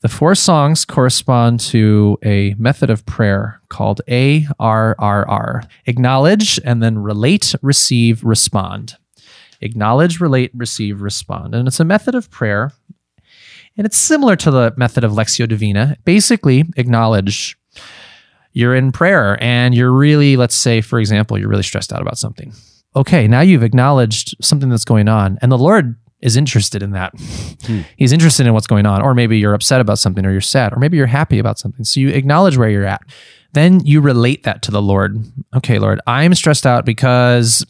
The 0.01 0.09
four 0.09 0.33
songs 0.33 0.83
correspond 0.83 1.59
to 1.59 2.17
a 2.23 2.55
method 2.57 2.89
of 2.89 3.05
prayer 3.05 3.61
called 3.69 4.01
ARRR 4.07 5.67
acknowledge 5.85 6.59
and 6.65 6.81
then 6.81 6.97
relate, 6.97 7.53
receive, 7.61 8.23
respond. 8.23 8.95
Acknowledge, 9.61 10.19
relate, 10.19 10.49
receive, 10.55 11.01
respond. 11.03 11.53
And 11.53 11.67
it's 11.67 11.79
a 11.79 11.85
method 11.85 12.15
of 12.15 12.31
prayer. 12.31 12.71
And 13.81 13.87
it's 13.87 13.97
similar 13.97 14.35
to 14.35 14.51
the 14.51 14.75
method 14.77 15.03
of 15.03 15.13
Lectio 15.13 15.49
Divina. 15.49 15.97
Basically, 16.05 16.65
acknowledge 16.77 17.57
you're 18.53 18.75
in 18.75 18.91
prayer 18.91 19.43
and 19.43 19.73
you're 19.73 19.91
really, 19.91 20.37
let's 20.37 20.53
say, 20.53 20.81
for 20.81 20.99
example, 20.99 21.35
you're 21.35 21.49
really 21.49 21.63
stressed 21.63 21.91
out 21.91 21.99
about 21.99 22.19
something. 22.19 22.53
Okay, 22.95 23.27
now 23.27 23.41
you've 23.41 23.63
acknowledged 23.63 24.35
something 24.39 24.69
that's 24.69 24.85
going 24.85 25.07
on, 25.07 25.39
and 25.41 25.51
the 25.51 25.57
Lord 25.57 25.95
is 26.21 26.37
interested 26.37 26.83
in 26.83 26.91
that. 26.91 27.11
Hmm. 27.63 27.81
He's 27.97 28.11
interested 28.11 28.45
in 28.45 28.53
what's 28.53 28.67
going 28.67 28.85
on, 28.85 29.01
or 29.01 29.15
maybe 29.15 29.39
you're 29.39 29.55
upset 29.55 29.81
about 29.81 29.97
something, 29.97 30.27
or 30.27 30.31
you're 30.31 30.41
sad, 30.41 30.73
or 30.73 30.75
maybe 30.75 30.95
you're 30.95 31.07
happy 31.07 31.39
about 31.39 31.57
something. 31.57 31.83
So 31.83 31.99
you 31.99 32.09
acknowledge 32.09 32.57
where 32.57 32.69
you're 32.69 32.85
at. 32.85 33.01
Then 33.53 33.83
you 33.83 33.99
relate 33.99 34.43
that 34.43 34.61
to 34.61 34.69
the 34.69 34.79
Lord. 34.79 35.25
Okay, 35.55 35.79
Lord, 35.79 36.01
I'm 36.05 36.35
stressed 36.35 36.67
out 36.67 36.85
because 36.85 37.65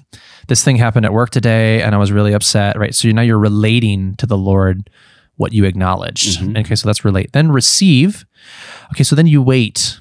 this 0.50 0.62
thing 0.62 0.76
happened 0.76 1.06
at 1.06 1.14
work 1.14 1.30
today 1.30 1.82
and 1.82 1.96
I 1.96 1.98
was 2.00 2.12
really 2.12 2.34
upset, 2.34 2.78
right? 2.78 2.94
So 2.94 3.08
now 3.12 3.22
you're 3.22 3.40
relating 3.40 4.18
to 4.18 4.26
the 4.26 4.38
Lord 4.38 4.90
what 5.42 5.54
you 5.54 5.66
acknowledged. 5.66 6.40
Okay, 6.58 6.76
so 6.76 6.88
that's 6.88 7.04
relate. 7.04 7.32
Then 7.34 7.52
receive. 7.52 8.26
Okay, 8.94 9.04
so 9.04 9.16
then 9.16 9.28
you 9.28 9.42
wait 9.42 10.00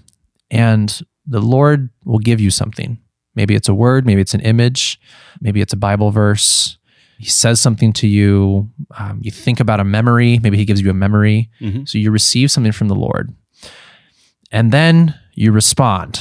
and 0.51 1.01
the 1.27 1.41
Lord 1.41 1.89
will 2.05 2.19
give 2.19 2.41
you 2.41 2.51
something. 2.51 2.99
Maybe 3.35 3.55
it's 3.55 3.69
a 3.69 3.75
word, 3.75 4.05
maybe 4.05 4.21
it's 4.21 4.35
an 4.35 4.41
image, 4.43 5.01
maybe 5.41 5.61
it's 5.61 5.73
a 5.73 5.77
Bible 5.79 6.11
verse. 6.11 6.77
He 7.19 7.27
says 7.27 7.61
something 7.61 7.93
to 7.95 8.07
you. 8.07 8.69
Um, 8.99 9.21
you 9.23 9.31
think 9.31 9.61
about 9.61 9.81
a 9.81 9.85
memory. 9.85 10.39
Maybe 10.43 10.57
he 10.59 10.65
gives 10.65 10.81
you 10.83 10.91
a 10.91 10.95
memory. 10.95 11.49
Mhm. 11.61 11.89
So 11.89 11.97
you 11.99 12.11
receive 12.11 12.51
something 12.51 12.73
from 12.73 12.89
the 12.89 12.95
Lord. 12.95 13.33
And 14.53 14.73
then 14.73 15.15
you 15.35 15.53
respond. 15.53 16.21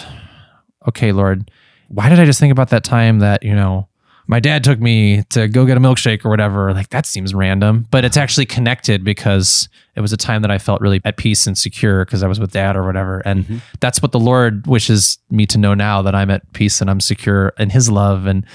Okay, 0.88 1.12
Lord, 1.12 1.52
why 1.90 2.08
did 2.10 2.20
I 2.20 2.26
just 2.26 2.40
think 2.40 2.52
about 2.52 2.70
that 2.70 2.84
time 2.84 3.20
that, 3.20 3.44
you 3.44 3.56
know, 3.56 3.89
my 4.30 4.40
dad 4.40 4.64
took 4.64 4.80
me 4.80 5.24
to 5.30 5.48
go 5.48 5.66
get 5.66 5.76
a 5.76 5.80
milkshake 5.80 6.24
or 6.24 6.30
whatever. 6.30 6.72
Like 6.72 6.90
that 6.90 7.08
seems 7.08 7.34
random, 7.34 7.88
but 7.90 8.06
it's 8.06 8.16
actually 8.16 8.46
connected 8.46 9.04
because 9.04 9.68
it 9.96 10.02
was 10.02 10.14
a 10.14 10.18
time 10.18 10.44
that 10.44 10.52
I 10.52 10.60
felt 10.60 10.82
really 10.82 11.02
at 11.04 11.18
peace 11.18 11.48
and 11.48 11.58
secure 11.58 12.06
because 12.06 12.22
I 12.22 12.28
was 12.28 12.40
with 12.40 12.52
dad 12.52 12.76
or 12.76 12.86
whatever. 12.86 13.24
And 13.26 13.44
mm-hmm. 13.44 13.58
that's 13.80 14.04
what 14.04 14.12
the 14.12 14.20
Lord 14.20 14.68
wishes 14.68 15.18
me 15.32 15.48
to 15.48 15.58
know 15.58 15.74
now 15.74 16.04
that 16.04 16.14
I'm 16.14 16.30
at 16.30 16.54
peace 16.54 16.80
and 16.80 16.92
I'm 16.92 17.00
secure 17.00 17.54
in 17.58 17.72
his 17.72 17.90
love. 17.90 18.28
And 18.28 18.46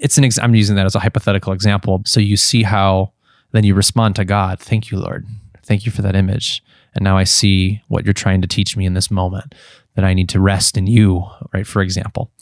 it's 0.00 0.18
an, 0.18 0.24
ex- 0.24 0.40
I'm 0.40 0.56
using 0.56 0.74
that 0.74 0.86
as 0.86 0.96
a 0.96 1.00
hypothetical 1.00 1.52
example. 1.52 2.02
So 2.04 2.18
you 2.18 2.36
see 2.36 2.64
how 2.64 3.12
then 3.52 3.62
you 3.62 3.76
respond 3.76 4.16
to 4.16 4.24
God. 4.24 4.58
Thank 4.58 4.90
you, 4.90 4.98
Lord. 4.98 5.24
Thank 5.62 5.86
you 5.86 5.92
for 5.92 6.02
that 6.02 6.16
image. 6.16 6.64
And 6.96 7.04
now 7.04 7.16
I 7.16 7.24
see 7.24 7.80
what 7.86 8.04
you're 8.04 8.12
trying 8.12 8.42
to 8.42 8.48
teach 8.48 8.76
me 8.76 8.86
in 8.86 8.94
this 8.94 9.08
moment 9.08 9.54
that 9.94 10.04
I 10.04 10.14
need 10.14 10.28
to 10.30 10.40
rest 10.40 10.76
in 10.76 10.88
you, 10.88 11.24
right? 11.54 11.66
For 11.66 11.80
example, 11.80 12.32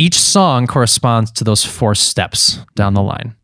each 0.00 0.18
song 0.18 0.66
corresponds 0.66 1.30
to 1.32 1.44
those 1.44 1.62
four 1.62 1.94
steps 1.94 2.60
down 2.74 2.94
the 2.94 3.02
line. 3.02 3.36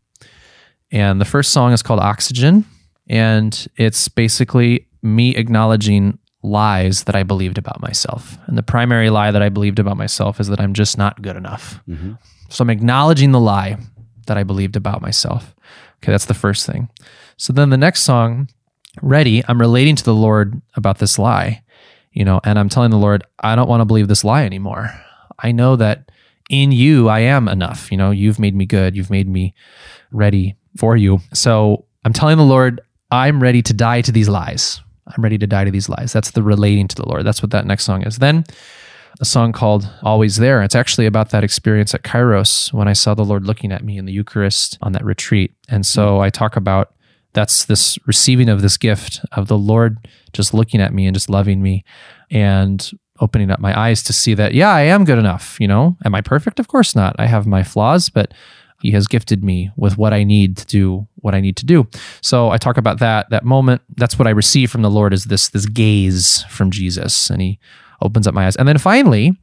And 0.91 1.21
the 1.21 1.25
first 1.25 1.53
song 1.53 1.71
is 1.71 1.83
called 1.83 1.99
Oxygen. 1.99 2.65
And 3.07 3.67
it's 3.75 4.07
basically 4.07 4.87
me 5.03 5.35
acknowledging 5.35 6.17
lies 6.41 7.03
that 7.03 7.15
I 7.15 7.21
believed 7.21 7.59
about 7.59 7.79
myself. 7.79 8.39
And 8.47 8.57
the 8.57 8.63
primary 8.63 9.11
lie 9.11 9.29
that 9.29 9.43
I 9.43 9.49
believed 9.49 9.77
about 9.77 9.97
myself 9.97 10.39
is 10.39 10.47
that 10.47 10.59
I'm 10.59 10.73
just 10.73 10.97
not 10.97 11.21
good 11.21 11.35
enough. 11.35 11.79
Mm-hmm. 11.87 12.13
So 12.49 12.63
I'm 12.63 12.71
acknowledging 12.71 13.33
the 13.33 13.39
lie 13.39 13.77
that 14.25 14.37
I 14.37 14.43
believed 14.43 14.75
about 14.75 14.99
myself. 14.99 15.53
Okay, 15.97 16.11
that's 16.11 16.25
the 16.25 16.33
first 16.33 16.65
thing. 16.65 16.89
So 17.37 17.53
then 17.53 17.69
the 17.69 17.77
next 17.77 18.01
song, 18.01 18.49
Ready, 19.03 19.43
I'm 19.47 19.61
relating 19.61 19.95
to 19.95 20.03
the 20.03 20.15
Lord 20.15 20.59
about 20.75 20.97
this 20.97 21.19
lie, 21.19 21.61
you 22.13 22.25
know, 22.25 22.41
and 22.43 22.57
I'm 22.57 22.67
telling 22.67 22.89
the 22.89 22.97
Lord, 22.97 23.23
I 23.39 23.55
don't 23.55 23.69
want 23.69 23.81
to 23.81 23.85
believe 23.85 24.07
this 24.07 24.23
lie 24.23 24.43
anymore. 24.43 24.89
I 25.37 25.51
know 25.51 25.75
that 25.75 26.09
in 26.49 26.71
you 26.71 27.09
I 27.09 27.19
am 27.19 27.47
enough. 27.47 27.91
You 27.91 27.97
know, 27.97 28.11
you've 28.11 28.39
made 28.39 28.55
me 28.55 28.65
good. 28.65 28.95
You've 28.95 29.09
made 29.09 29.27
me 29.27 29.53
ready 30.11 30.55
for 30.77 30.95
you. 30.95 31.19
So 31.33 31.85
I'm 32.05 32.13
telling 32.13 32.37
the 32.37 32.43
Lord, 32.43 32.81
I'm 33.11 33.41
ready 33.41 33.61
to 33.63 33.73
die 33.73 34.01
to 34.01 34.11
these 34.11 34.29
lies. 34.29 34.81
I'm 35.07 35.23
ready 35.23 35.37
to 35.37 35.47
die 35.47 35.65
to 35.65 35.71
these 35.71 35.89
lies. 35.89 36.11
That's 36.11 36.31
the 36.31 36.43
relating 36.43 36.87
to 36.89 36.95
the 36.95 37.07
Lord. 37.07 37.25
That's 37.25 37.41
what 37.41 37.51
that 37.51 37.65
next 37.65 37.85
song 37.85 38.03
is. 38.03 38.17
Then 38.17 38.43
a 39.19 39.25
song 39.25 39.51
called 39.51 39.89
Always 40.03 40.35
There. 40.35 40.61
It's 40.61 40.75
actually 40.75 41.05
about 41.05 41.29
that 41.29 41.43
experience 41.43 41.93
at 41.95 42.03
Kairos 42.03 42.71
when 42.73 42.87
I 42.87 42.93
saw 42.93 43.13
the 43.13 43.25
Lord 43.25 43.45
looking 43.45 43.71
at 43.71 43.83
me 43.83 43.97
in 43.97 44.05
the 44.05 44.11
Eucharist 44.11 44.77
on 44.81 44.91
that 44.91 45.05
retreat. 45.05 45.53
And 45.69 45.85
so 45.85 46.17
mm. 46.17 46.21
I 46.21 46.29
talk 46.29 46.55
about 46.55 46.93
that's 47.33 47.65
this 47.65 47.97
receiving 48.05 48.49
of 48.49 48.61
this 48.61 48.77
gift 48.77 49.21
of 49.31 49.47
the 49.47 49.57
Lord 49.57 50.07
just 50.33 50.53
looking 50.53 50.81
at 50.81 50.93
me 50.93 51.05
and 51.05 51.15
just 51.15 51.29
loving 51.29 51.61
me 51.61 51.83
and 52.29 52.89
opening 53.19 53.51
up 53.51 53.59
my 53.59 53.77
eyes 53.77 54.03
to 54.03 54.13
see 54.13 54.33
that, 54.35 54.53
yeah, 54.53 54.71
I 54.71 54.81
am 54.81 55.05
good 55.05 55.19
enough. 55.19 55.57
You 55.59 55.67
know, 55.67 55.97
am 56.05 56.15
I 56.15 56.21
perfect? 56.21 56.59
Of 56.59 56.67
course 56.67 56.95
not. 56.95 57.15
I 57.19 57.25
have 57.25 57.47
my 57.47 57.63
flaws, 57.63 58.09
but 58.09 58.33
he 58.81 58.91
has 58.91 59.07
gifted 59.07 59.43
me 59.43 59.71
with 59.75 59.97
what 59.97 60.13
I 60.13 60.23
need 60.23 60.57
to 60.57 60.65
do 60.65 61.07
what 61.15 61.33
I 61.33 61.41
need 61.41 61.57
to 61.57 61.65
do. 61.65 61.87
So 62.21 62.51
I 62.51 62.57
talk 62.57 62.77
about 62.77 62.99
that, 62.99 63.29
that 63.31 63.43
moment. 63.43 63.81
That's 63.95 64.19
what 64.19 64.27
I 64.27 64.31
receive 64.31 64.71
from 64.71 64.81
the 64.81 64.89
Lord 64.89 65.13
is 65.13 65.25
this, 65.25 65.49
this 65.49 65.65
gaze 65.65 66.43
from 66.43 66.71
Jesus. 66.71 67.29
And 67.29 67.41
he 67.41 67.59
opens 68.01 68.27
up 68.27 68.33
my 68.33 68.45
eyes. 68.45 68.55
And 68.55 68.67
then 68.67 68.77
finally, 68.77 69.35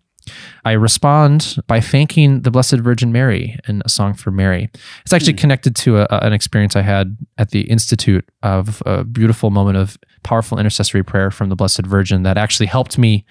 I 0.65 0.73
respond 0.73 1.57
by 1.67 1.81
thanking 1.81 2.43
the 2.43 2.51
Blessed 2.51 2.77
Virgin 2.77 3.13
Mary 3.13 3.59
in 3.69 3.83
a 3.85 3.89
song 3.89 4.15
for 4.15 4.31
Mary. 4.31 4.71
It's 5.03 5.13
actually 5.13 5.35
hmm. 5.35 5.41
connected 5.41 5.77
to 5.77 5.99
a, 5.99 6.07
an 6.25 6.33
experience 6.33 6.77
I 6.77 6.83
had 6.83 7.17
at 7.37 7.51
the 7.51 7.63
Institute 7.63 8.27
of 8.43 8.83
a 8.87 9.05
beautiful 9.05 9.51
moment 9.51 9.77
of 9.77 9.99
powerful 10.23 10.59
intercessory 10.59 11.03
prayer 11.03 11.31
from 11.31 11.51
the 11.51 11.57
Blessed 11.57 11.85
Virgin 11.85 12.23
that 12.23 12.39
actually 12.39 12.67
helped 12.67 12.97
me 12.97 13.27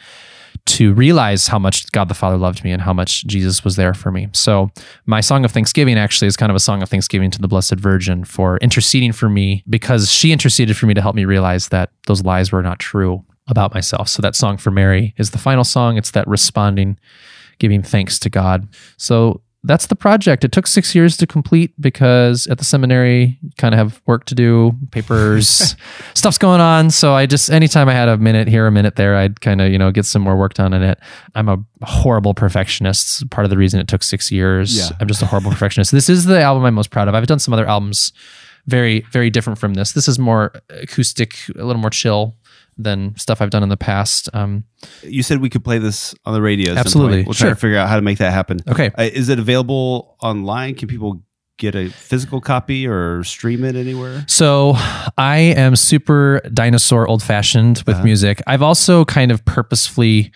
to 0.65 0.93
realize 0.93 1.47
how 1.47 1.59
much 1.59 1.91
God 1.91 2.07
the 2.07 2.13
Father 2.13 2.37
loved 2.37 2.63
me 2.63 2.71
and 2.71 2.81
how 2.81 2.93
much 2.93 3.25
Jesus 3.27 3.63
was 3.63 3.75
there 3.75 3.93
for 3.93 4.11
me. 4.11 4.27
So, 4.33 4.71
my 5.05 5.21
song 5.21 5.45
of 5.45 5.51
thanksgiving 5.51 5.97
actually 5.97 6.27
is 6.27 6.37
kind 6.37 6.51
of 6.51 6.55
a 6.55 6.59
song 6.59 6.81
of 6.81 6.89
thanksgiving 6.89 7.29
to 7.31 7.41
the 7.41 7.47
Blessed 7.47 7.75
Virgin 7.75 8.23
for 8.23 8.57
interceding 8.57 9.11
for 9.11 9.29
me 9.29 9.63
because 9.69 10.09
she 10.09 10.31
interceded 10.31 10.75
for 10.75 10.85
me 10.87 10.93
to 10.93 11.01
help 11.01 11.15
me 11.15 11.25
realize 11.25 11.67
that 11.69 11.91
those 12.07 12.23
lies 12.23 12.51
were 12.51 12.63
not 12.63 12.79
true 12.79 13.23
about 13.47 13.73
myself. 13.73 14.09
So, 14.09 14.21
that 14.21 14.35
song 14.35 14.57
for 14.57 14.71
Mary 14.71 15.13
is 15.17 15.31
the 15.31 15.37
final 15.37 15.63
song. 15.63 15.97
It's 15.97 16.11
that 16.11 16.27
responding, 16.27 16.97
giving 17.59 17.83
thanks 17.83 18.17
to 18.19 18.29
God. 18.29 18.67
So, 18.97 19.42
that's 19.63 19.87
the 19.87 19.95
project. 19.95 20.43
It 20.43 20.51
took 20.51 20.67
six 20.67 20.93
years 20.93 21.15
to 21.17 21.27
complete 21.27 21.73
because 21.79 22.47
at 22.47 22.57
the 22.57 22.65
seminary, 22.65 23.39
you 23.41 23.49
kind 23.57 23.73
of 23.73 23.77
have 23.77 24.01
work 24.05 24.25
to 24.25 24.35
do, 24.35 24.73
papers, 24.91 25.75
stuff's 26.13 26.37
going 26.37 26.59
on. 26.59 26.91
So 26.91 27.13
I 27.13 27.25
just, 27.25 27.49
anytime 27.49 27.87
I 27.87 27.93
had 27.93 28.09
a 28.09 28.17
minute 28.17 28.47
here, 28.47 28.67
a 28.67 28.71
minute 28.71 28.97
there, 28.97 29.15
I'd 29.15 29.39
kind 29.39 29.61
of, 29.61 29.71
you 29.71 29.77
know, 29.77 29.91
get 29.91 30.05
some 30.05 30.21
more 30.21 30.35
work 30.35 30.53
done 30.53 30.73
in 30.73 30.83
it. 30.83 30.99
I'm 31.35 31.47
a 31.47 31.63
horrible 31.83 32.33
perfectionist. 32.33 33.29
Part 33.29 33.45
of 33.45 33.49
the 33.49 33.57
reason 33.57 33.79
it 33.79 33.87
took 33.87 34.03
six 34.03 34.31
years. 34.31 34.77
Yeah. 34.77 34.89
I'm 34.99 35.07
just 35.07 35.21
a 35.21 35.25
horrible 35.25 35.51
perfectionist. 35.53 35.91
This 35.91 36.09
is 36.09 36.25
the 36.25 36.41
album 36.41 36.65
I'm 36.65 36.73
most 36.73 36.91
proud 36.91 37.07
of. 37.07 37.15
I've 37.15 37.27
done 37.27 37.39
some 37.39 37.53
other 37.53 37.65
albums 37.65 38.11
very, 38.67 39.01
very 39.11 39.29
different 39.29 39.59
from 39.59 39.73
this. 39.73 39.93
This 39.93 40.07
is 40.07 40.19
more 40.19 40.53
acoustic, 40.69 41.35
a 41.55 41.63
little 41.63 41.81
more 41.81 41.89
chill 41.89 42.35
than 42.77 43.15
stuff 43.17 43.41
I've 43.41 43.49
done 43.49 43.63
in 43.63 43.69
the 43.69 43.77
past. 43.77 44.29
Um, 44.33 44.63
You 45.03 45.23
said 45.23 45.39
we 45.41 45.49
could 45.49 45.63
play 45.63 45.77
this 45.79 46.13
on 46.25 46.33
the 46.33 46.41
radio. 46.41 46.73
Absolutely. 46.73 47.23
We'll 47.23 47.33
try 47.33 47.47
Sure. 47.47 47.55
to 47.55 47.55
figure 47.55 47.77
out 47.77 47.89
how 47.89 47.95
to 47.95 48.01
make 48.01 48.17
that 48.19 48.31
happen. 48.33 48.59
okay. 48.67 48.91
Uh, 48.97 49.03
is 49.03 49.29
it 49.29 49.39
available 49.39 50.17
online? 50.21 50.75
Can 50.75 50.87
people 50.87 51.21
get 51.59 51.75
a 51.75 51.87
physical 51.89 52.41
copy 52.41 52.87
or 52.87 53.23
stream 53.23 53.63
it 53.63 53.75
anywhere? 53.75 54.25
So 54.27 54.73
I 55.17 55.37
am 55.55 55.75
super 55.75 56.41
dinosaur 56.53 57.07
old 57.07 57.21
fashioned 57.23 57.83
with 57.85 58.03
music. 58.03 58.41
I've 58.47 58.61
also 58.63 59.05
kind 59.05 59.31
of 59.31 59.45
purposefully 59.45 60.31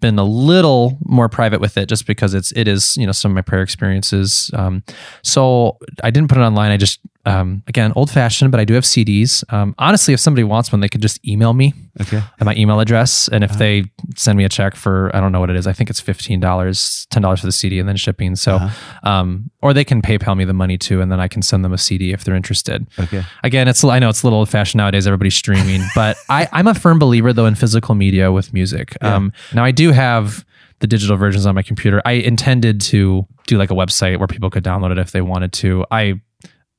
been 0.00 0.18
a 0.18 0.24
little 0.24 0.98
more 1.06 1.30
private 1.30 1.60
with 1.62 1.78
it 1.78 1.88
just 1.88 2.06
because 2.06 2.34
it's 2.34 2.52
it 2.52 2.68
is 2.68 2.94
you 2.98 3.06
know 3.06 3.12
some 3.12 3.30
of 3.30 3.34
my 3.34 3.40
prayer 3.40 3.62
experiences 3.62 4.50
um, 4.52 4.82
so 5.22 5.78
i 6.04 6.10
didn't 6.10 6.28
put 6.28 6.36
it 6.36 6.42
online 6.42 6.70
i 6.70 6.76
just 6.76 7.00
um, 7.26 7.62
again 7.66 7.92
old 7.96 8.10
fashioned 8.10 8.50
but 8.50 8.58
i 8.60 8.64
do 8.64 8.74
have 8.74 8.84
cds 8.84 9.44
um, 9.52 9.74
honestly 9.78 10.14
if 10.14 10.20
somebody 10.20 10.44
wants 10.44 10.72
one 10.72 10.80
they 10.80 10.88
could 10.88 11.02
just 11.02 11.18
email 11.26 11.52
me 11.52 11.74
Okay. 12.00 12.18
at 12.38 12.44
my 12.46 12.54
email 12.54 12.78
address. 12.78 13.26
And 13.26 13.42
if 13.42 13.58
they 13.58 13.82
send 14.16 14.38
me 14.38 14.44
a 14.44 14.48
check 14.48 14.76
for 14.76 15.10
i 15.16 15.20
don't 15.20 15.32
know 15.32 15.40
what 15.40 15.50
it 15.50 15.56
is 15.56 15.66
i 15.66 15.72
think 15.72 15.90
it's 15.90 16.00
$15 16.00 16.38
$10 16.40 17.40
for 17.40 17.46
the 17.46 17.50
cd 17.52 17.80
and 17.80 17.88
then 17.88 17.96
shipping. 17.96 18.36
So 18.36 18.68
um, 19.02 19.50
or 19.62 19.74
they 19.74 19.84
can 19.84 20.00
paypal 20.00 20.36
me 20.36 20.44
the 20.44 20.52
money 20.54 20.78
too 20.78 21.00
and 21.00 21.10
then 21.10 21.18
i 21.20 21.26
can 21.28 21.42
send 21.42 21.64
them 21.64 21.72
a 21.72 21.78
cd 21.78 22.12
if 22.12 22.22
they're 22.24 22.36
interested. 22.36 22.86
Okay. 22.98 23.24
again 23.42 23.66
it's 23.68 23.82
i 23.84 23.98
know 23.98 24.08
it's 24.08 24.22
a 24.22 24.26
little 24.26 24.38
old 24.38 24.48
fashioned 24.48 24.78
nowadays 24.78 25.06
everybody's 25.06 25.34
streaming 25.34 25.82
but 25.94 26.16
I, 26.28 26.48
i'm 26.52 26.68
a 26.68 26.74
firm 26.74 26.98
believer 26.98 27.32
though 27.32 27.46
in 27.46 27.54
physical 27.56 27.94
media 27.96 28.30
with 28.32 28.52
music. 28.54 28.96
Um, 29.02 29.32
now 29.52 29.64
i 29.64 29.70
do 29.72 29.90
have 29.92 30.44
the 30.80 30.86
digital 30.86 31.16
versions 31.16 31.44
on 31.44 31.56
my 31.56 31.62
computer. 31.62 32.00
I 32.04 32.12
intended 32.12 32.80
to 32.82 33.26
do 33.48 33.58
like 33.58 33.72
a 33.72 33.74
website 33.74 34.18
where 34.18 34.28
people 34.28 34.48
could 34.50 34.62
download 34.62 34.92
it 34.92 34.98
if 34.98 35.10
they 35.10 35.20
wanted 35.20 35.52
to. 35.54 35.84
I 35.90 36.20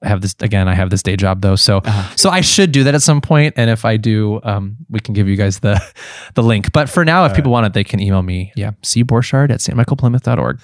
have 0.02 0.22
this 0.22 0.34
again 0.40 0.68
i 0.70 0.74
have 0.74 0.90
this 0.90 1.04
day 1.04 1.16
job 1.18 1.42
though 1.42 1.56
so 1.58 1.82
so 2.16 2.30
i 2.30 2.40
should 2.42 2.72
do 2.72 2.84
that 2.86 2.96
at 2.96 3.02
some 3.02 3.20
point. 3.20 3.54
and 3.58 3.70
if 3.70 3.84
i 3.84 3.98
do 3.98 4.40
um, 4.44 4.78
we 4.90 5.00
can 5.00 5.14
give 5.14 5.28
you 5.28 5.36
guys 5.36 5.60
the 5.60 5.78
the 6.36 6.42
link 6.44 6.72
but 6.72 6.90
for 6.90 7.04
now 7.04 7.26
if 7.26 7.36
people 7.36 7.52
want 7.52 7.66
it 7.66 7.74
they 7.74 7.84
can 7.84 8.00
email 8.00 8.22
me 8.22 8.54
yeah 8.56 8.72
c 8.82 9.04
borchardt 9.04 9.52
at 9.52 9.60
stmichaelplymouth.org 9.60 10.60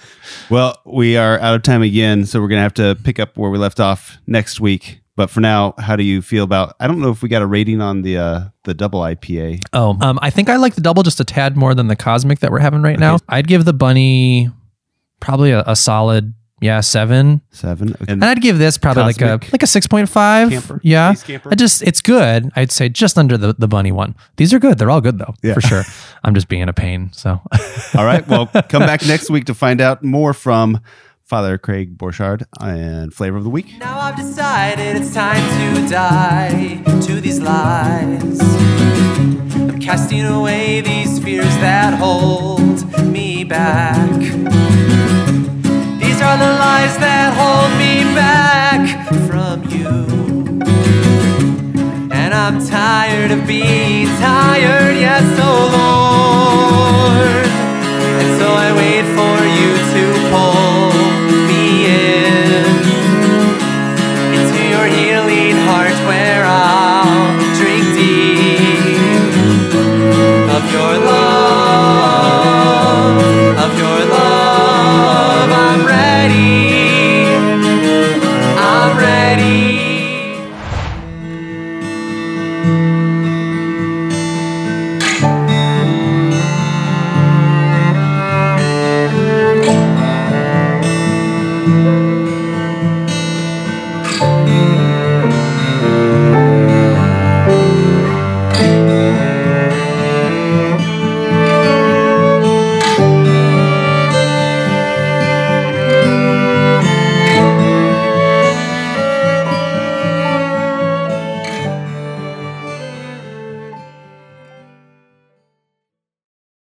Well, 0.48 0.78
we 0.86 1.16
are 1.16 1.38
out 1.40 1.54
of 1.54 1.62
time 1.62 1.82
again, 1.82 2.24
so 2.24 2.40
we're 2.40 2.48
gonna 2.48 2.62
have 2.62 2.74
to 2.74 2.96
pick 3.04 3.18
up 3.18 3.36
where 3.36 3.50
we 3.50 3.58
left 3.58 3.78
off 3.80 4.16
next 4.26 4.60
week. 4.60 5.00
But 5.16 5.30
for 5.30 5.40
now, 5.40 5.74
how 5.78 5.96
do 5.96 6.02
you 6.04 6.20
feel 6.22 6.44
about? 6.44 6.76
I 6.78 6.86
don't 6.86 7.00
know 7.00 7.08
if 7.10 7.22
we 7.22 7.28
got 7.30 7.40
a 7.42 7.46
rating 7.46 7.80
on 7.80 8.02
the 8.02 8.18
uh, 8.18 8.40
the 8.64 8.74
double 8.74 9.00
IPA. 9.00 9.62
Oh, 9.72 9.96
um, 10.00 10.18
I 10.22 10.28
think 10.30 10.48
I 10.50 10.56
like 10.56 10.74
the 10.74 10.80
double 10.82 11.02
just 11.02 11.20
a 11.20 11.24
tad 11.24 11.56
more 11.56 11.74
than 11.74 11.86
the 11.88 11.96
cosmic 11.96 12.40
that 12.40 12.50
we're 12.50 12.58
having 12.60 12.82
right 12.82 12.98
now. 12.98 13.16
I'd 13.28 13.46
give 13.48 13.64
the 13.64 13.72
bunny 13.72 14.50
probably 15.20 15.52
a, 15.52 15.62
a 15.66 15.74
solid 15.74 16.34
yeah 16.60 16.80
seven, 16.80 17.42
Seven. 17.50 17.90
Okay. 18.00 18.12
and 18.12 18.24
I'd 18.24 18.40
give 18.40 18.58
this 18.58 18.78
probably 18.78 19.02
like 19.04 19.20
a 19.20 19.38
like 19.52 19.62
a 19.62 19.66
six 19.66 19.86
point 19.86 20.08
five. 20.08 20.50
Camper? 20.50 20.80
Yeah, 20.82 21.12
Base 21.12 21.22
camper? 21.22 21.48
I 21.52 21.54
just 21.54 21.82
it's 21.82 22.00
good. 22.00 22.50
I'd 22.56 22.72
say 22.72 22.88
just 22.88 23.18
under 23.18 23.36
the 23.36 23.54
the 23.58 23.68
bunny 23.68 23.92
one. 23.92 24.14
These 24.36 24.52
are 24.54 24.58
good. 24.58 24.78
They're 24.78 24.90
all 24.90 25.00
good 25.00 25.18
though 25.18 25.34
Yeah. 25.42 25.54
for 25.54 25.60
sure. 25.60 25.82
I'm 26.24 26.34
just 26.34 26.48
being 26.48 26.68
a 26.68 26.72
pain. 26.72 27.10
So 27.12 27.40
All 27.94 28.04
right. 28.04 28.26
Well, 28.26 28.46
come 28.68 28.82
back 28.82 29.04
next 29.06 29.30
week 29.30 29.44
to 29.46 29.54
find 29.54 29.80
out 29.80 30.02
more 30.02 30.32
from 30.34 30.80
Father 31.24 31.58
Craig 31.58 31.98
Borchardt 31.98 32.42
and 32.60 33.12
Flavor 33.12 33.36
of 33.36 33.44
the 33.44 33.50
Week. 33.50 33.74
Now 33.78 33.98
I've 33.98 34.16
decided 34.16 34.96
it's 34.96 35.12
time 35.12 35.42
to 35.76 35.88
die 35.88 36.82
to 37.02 37.20
these 37.20 37.40
lies. 37.40 38.40
I'm 38.40 39.78
casting 39.80 40.24
away 40.24 40.80
these 40.82 41.18
fears 41.22 41.54
that 41.56 41.98
hold 41.98 42.84
me 43.06 43.42
back. 43.44 44.08
The 46.36 46.52
lies 46.52 46.98
that 46.98 47.32
hold 47.32 47.72
me 47.80 48.04
back 48.14 48.82
from 49.26 49.64
you. 49.72 49.92
And 52.12 52.34
I'm 52.34 52.60
tired 52.66 53.30
of 53.30 53.46
being 53.46 54.06
tired, 54.18 54.96
yes, 54.98 55.24
oh 55.40 55.62
Lord. 55.78 57.46
And 58.20 58.38
so 58.38 58.46
I 58.52 58.75